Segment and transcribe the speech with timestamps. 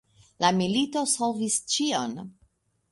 [0.45, 2.21] La milito solvis ĉion.